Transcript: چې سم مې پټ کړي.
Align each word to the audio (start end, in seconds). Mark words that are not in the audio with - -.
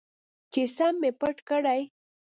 چې 0.51 0.61
سم 0.75 0.93
مې 1.01 1.11
پټ 1.19 1.37
کړي. 1.49 1.81